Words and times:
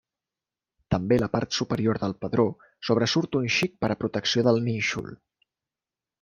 També 0.93 1.19
la 1.19 1.27
part 1.35 1.57
superior 1.57 1.99
del 2.05 2.15
pedró 2.25 2.45
sobresurt 2.89 3.39
un 3.43 3.47
xic 3.59 3.77
per 3.85 3.93
a 3.93 3.99
protecció 4.05 4.47
del 4.49 4.61
nínxol. 4.71 5.15